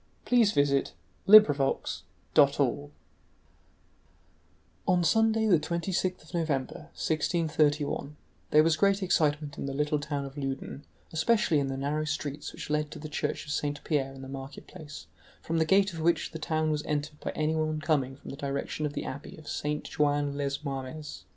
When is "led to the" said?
12.71-13.09